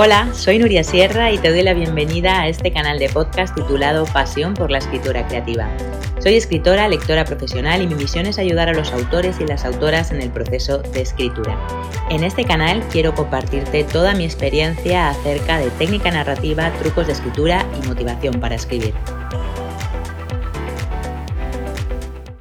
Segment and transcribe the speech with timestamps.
[0.00, 4.04] Hola, soy Nuria Sierra y te doy la bienvenida a este canal de podcast titulado
[4.04, 5.68] Pasión por la escritura creativa.
[6.20, 10.12] Soy escritora, lectora profesional y mi misión es ayudar a los autores y las autoras
[10.12, 11.58] en el proceso de escritura.
[12.10, 17.66] En este canal quiero compartirte toda mi experiencia acerca de técnica narrativa, trucos de escritura
[17.82, 18.94] y motivación para escribir.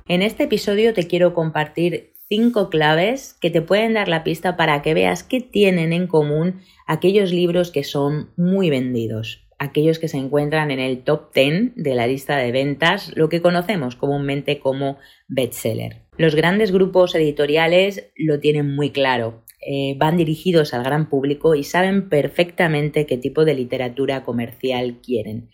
[0.07, 4.81] En este episodio te quiero compartir cinco claves que te pueden dar la pista para
[4.81, 10.17] que veas qué tienen en común aquellos libros que son muy vendidos, aquellos que se
[10.17, 14.97] encuentran en el top 10 de la lista de ventas, lo que conocemos comúnmente como
[15.27, 16.03] bestseller.
[16.17, 21.63] Los grandes grupos editoriales lo tienen muy claro, eh, van dirigidos al gran público y
[21.63, 25.49] saben perfectamente qué tipo de literatura comercial quieren.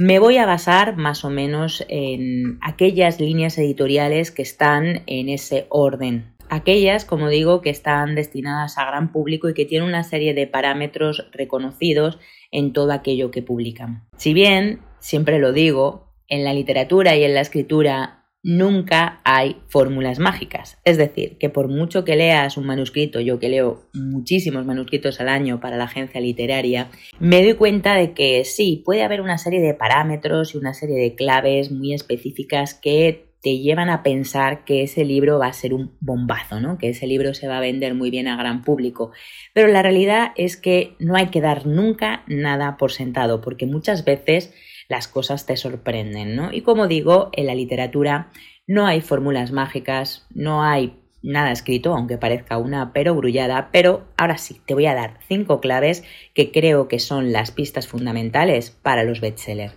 [0.00, 5.66] Me voy a basar más o menos en aquellas líneas editoriales que están en ese
[5.70, 6.36] orden.
[6.48, 10.46] Aquellas, como digo, que están destinadas a gran público y que tienen una serie de
[10.46, 12.20] parámetros reconocidos
[12.52, 14.04] en todo aquello que publican.
[14.16, 20.18] Si bien, siempre lo digo, en la literatura y en la escritura nunca hay fórmulas
[20.18, 20.78] mágicas.
[20.84, 25.28] Es decir, que por mucho que leas un manuscrito, yo que leo muchísimos manuscritos al
[25.28, 29.60] año para la agencia literaria, me doy cuenta de que sí, puede haber una serie
[29.60, 34.82] de parámetros y una serie de claves muy específicas que te llevan a pensar que
[34.82, 36.76] ese libro va a ser un bombazo, ¿no?
[36.76, 39.12] Que ese libro se va a vender muy bien a gran público.
[39.52, 44.04] Pero la realidad es que no hay que dar nunca nada por sentado, porque muchas
[44.04, 44.52] veces
[44.88, 46.52] las cosas te sorprenden, ¿no?
[46.52, 48.30] Y como digo, en la literatura
[48.66, 54.60] no hay fórmulas mágicas, no hay nada escrito, aunque parezca una perogrullada, pero ahora sí,
[54.66, 59.20] te voy a dar cinco claves que creo que son las pistas fundamentales para los
[59.20, 59.74] bestsellers.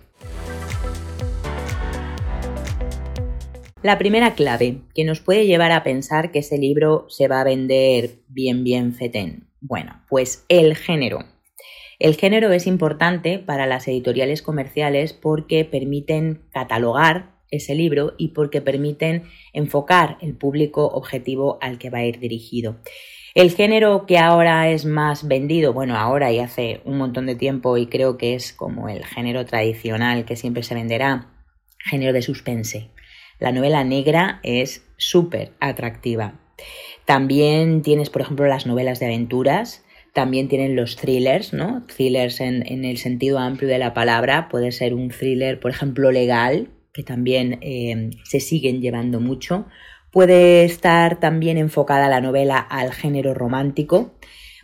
[3.82, 7.44] La primera clave que nos puede llevar a pensar que ese libro se va a
[7.44, 9.48] vender bien, bien fetén.
[9.60, 11.31] Bueno, pues el género.
[12.02, 18.60] El género es importante para las editoriales comerciales porque permiten catalogar ese libro y porque
[18.60, 22.80] permiten enfocar el público objetivo al que va a ir dirigido.
[23.36, 27.76] El género que ahora es más vendido, bueno, ahora y hace un montón de tiempo
[27.76, 31.30] y creo que es como el género tradicional que siempre se venderá,
[31.88, 32.90] género de suspense.
[33.38, 36.40] La novela negra es súper atractiva.
[37.04, 41.84] También tienes, por ejemplo, las novelas de aventuras, también tienen los thrillers, ¿no?
[41.86, 44.48] Thrillers en, el sentido amplio de la palabra.
[44.48, 49.66] Puede ser un thriller, por ejemplo, legal, que también eh, se siguen llevando mucho.
[50.10, 54.14] Puede estar también enfocada la novela al género romántico.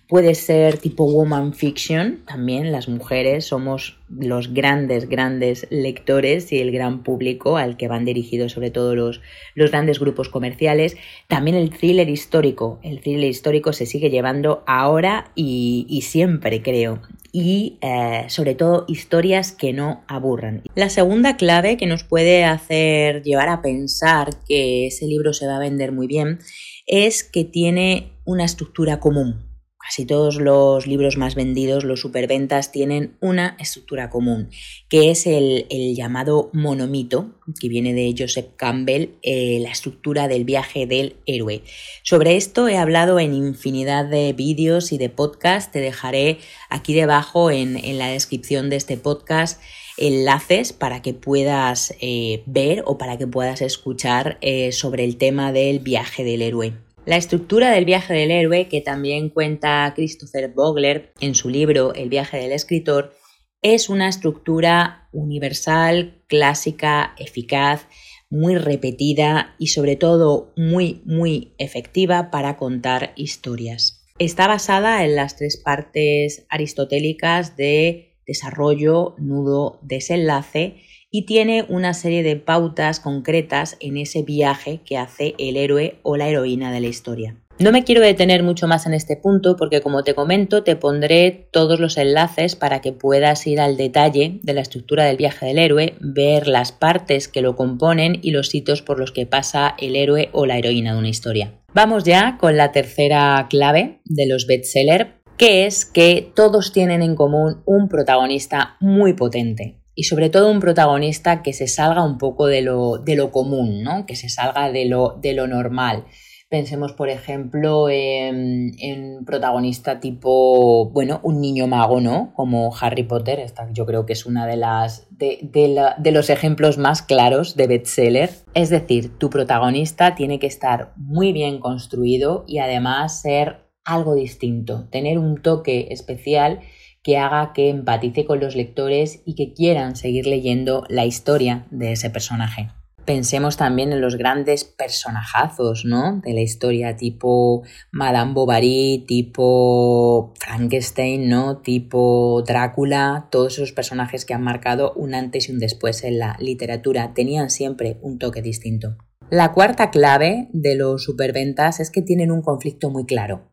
[0.09, 6.73] Puede ser tipo woman fiction, también las mujeres somos los grandes, grandes lectores y el
[6.73, 9.21] gran público al que van dirigidos sobre todo los,
[9.55, 10.97] los grandes grupos comerciales.
[11.27, 17.03] También el thriller histórico, el thriller histórico se sigue llevando ahora y, siempre creo.
[17.31, 20.63] Y eh, sobre todo historias que no aburran.
[20.75, 25.57] La segunda clave que nos puede hacer llevar a pensar que ese libro se va
[25.57, 26.39] a vender muy bien
[26.87, 29.48] es que tiene una estructura común
[29.89, 34.51] Casi todos los libros más vendidos, los superventas, tienen una estructura común,
[34.91, 35.65] que es el,
[35.97, 41.63] llamado monomito, que viene de Joseph Campbell, eh, la estructura del viaje del héroe.
[42.03, 46.37] Sobre esto he hablado en infinidad de vídeos y de podcasts, te dejaré
[46.69, 49.59] aquí debajo en, la descripción de este podcast
[49.97, 55.51] enlaces para que puedas eh, ver o para que puedas escuchar eh, sobre el tema
[55.51, 56.88] del viaje del héroe.
[57.09, 62.11] La estructura del viaje del héroe, que también cuenta Christopher Vogler en su libro El
[62.11, 63.15] viaje del escritor,
[63.63, 67.87] es una estructura universal, clásica, eficaz,
[68.29, 74.05] muy repetida y sobre todo muy, muy efectiva para contar historias.
[74.19, 82.23] Está basada en las tres partes aristotélicas de desarrollo, nudo, desenlace y tiene una serie
[82.23, 86.89] de pautas concretas en ese viaje que hace el héroe o la heroína de la
[86.89, 87.37] historia.
[87.61, 91.49] No me quiero detener mucho más en este punto porque como te comento te pondré
[91.51, 95.59] todos los enlaces para que puedas ir al detalle de la estructura del viaje del
[95.59, 99.97] héroe, ver las partes que lo componen y los sitios por los que pasa el
[99.97, 101.55] héroe o la heroína de una historia.
[101.75, 107.17] Vamos ya con la tercera clave de los bestsellers, que es que todos tienen en
[107.17, 112.47] común un protagonista muy potente y sobre todo un protagonista que se salga un poco
[112.47, 114.07] de lo, de lo común, ¿no?
[114.07, 116.05] que se salga de lo, de lo normal.
[116.49, 122.33] Pensemos, por ejemplo, en, un protagonista tipo, bueno, un niño mago, ¿no?
[122.37, 123.41] Como Harry Potter.
[123.41, 127.67] Esta yo creo que es una de las de, de, los ejemplos más claros de
[127.67, 128.31] bestseller.
[128.55, 134.89] Es decir, tu protagonista tiene que estar muy bien construido y además ser algo distinto,
[134.91, 136.61] tener un toque especial
[137.09, 141.93] que haga que empatice con los lectores y que quieran seguir leyendo la historia de
[141.93, 142.69] ese personaje.
[143.07, 146.21] Pensemos también en los grandes personajazos, ¿no?
[146.23, 147.63] De la historia, tipo
[147.93, 151.63] Madame Bovary, tipo Frankenstein, ¿no?
[151.63, 156.37] Tipo Drácula, todos esos personajes que han marcado un antes y un después en la
[156.39, 158.99] literatura tenían siempre un toque distinto.
[159.31, 163.48] La cuarta clave de los superventas es que tienen un conflicto muy claro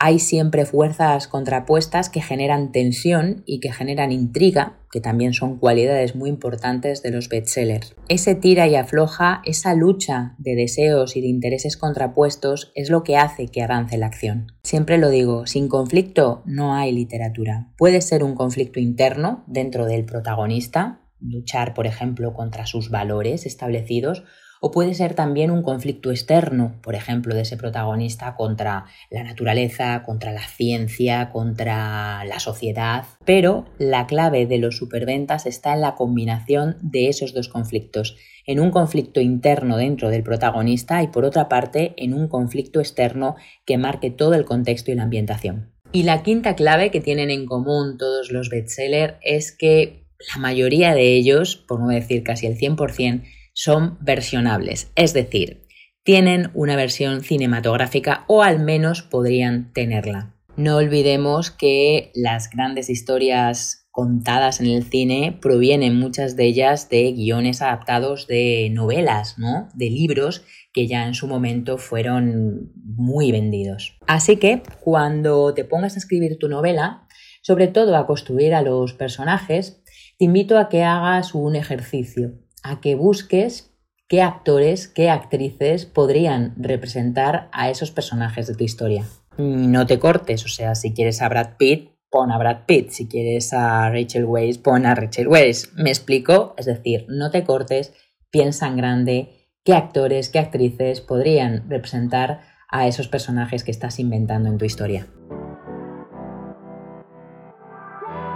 [0.00, 6.14] hay siempre fuerzas contrapuestas que generan tensión y que generan intriga, que también son cualidades
[6.14, 7.96] muy importantes de los bestsellers.
[8.08, 13.16] Ese tira y afloja, esa lucha de deseos y de intereses contrapuestos es lo que
[13.16, 14.52] hace que avance la acción.
[14.62, 17.72] Siempre lo digo, sin conflicto no hay literatura.
[17.76, 24.22] Puede ser un conflicto interno dentro del protagonista, luchar, por ejemplo, contra sus valores establecidos,
[24.60, 30.02] o puede ser también un conflicto externo, por ejemplo, de ese protagonista contra la naturaleza,
[30.04, 33.04] contra la ciencia, contra la sociedad.
[33.24, 38.16] Pero la clave de los superventas está en la combinación de esos dos conflictos,
[38.46, 43.36] en un conflicto interno dentro del protagonista y por otra parte en un conflicto externo
[43.64, 45.72] que marque todo el contexto y la ambientación.
[45.92, 50.94] Y la quinta clave que tienen en común todos los bestsellers es que la mayoría
[50.94, 53.22] de ellos, por no decir casi el 100%,
[53.58, 55.66] son versionables, es decir,
[56.04, 60.36] tienen una versión cinematográfica o al menos podrían tenerla.
[60.56, 67.10] No olvidemos que las grandes historias contadas en el cine provienen muchas de ellas de
[67.10, 69.68] guiones adaptados de novelas, ¿no?
[69.74, 73.98] De libros que ya en su momento fueron muy vendidos.
[74.06, 77.08] Así que cuando te pongas a escribir tu novela,
[77.42, 79.82] sobre todo a construir a los personajes,
[80.16, 83.70] te invito a que hagas un ejercicio a que busques
[84.08, 89.04] qué actores, qué actrices podrían representar a esos personajes de tu historia.
[89.36, 93.06] No te cortes, o sea, si quieres a Brad Pitt, pon a Brad Pitt, si
[93.06, 95.72] quieres a Rachel Weisz, pon a Rachel Weisz.
[95.76, 96.54] ¿Me explico?
[96.56, 97.92] Es decir, no te cortes,
[98.30, 99.28] piensa en grande
[99.64, 102.40] qué actores, qué actrices podrían representar
[102.70, 105.06] a esos personajes que estás inventando en tu historia.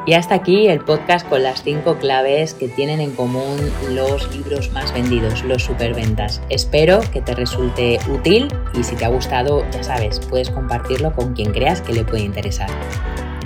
[0.04, 3.56] Y hasta aquí el podcast con las cinco claves que tienen en común
[3.90, 6.42] los libros más vendidos, los superventas.
[6.48, 11.34] Espero que te resulte útil y si te ha gustado, ya sabes, puedes compartirlo con
[11.34, 12.68] quien creas que le puede interesar.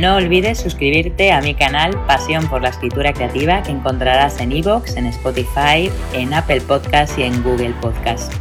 [0.01, 4.97] No olvides suscribirte a mi canal Pasión por la Escritura Creativa que encontrarás en iVoox,
[4.97, 8.35] en Spotify, en Apple Podcasts y en Google Podcasts.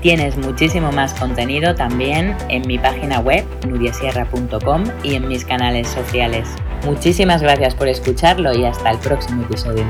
[0.00, 6.46] Tienes muchísimo más contenido también en mi página web nudiasierra.com y en mis canales sociales.
[6.84, 9.84] Muchísimas gracias por escucharlo y hasta el próximo episodio.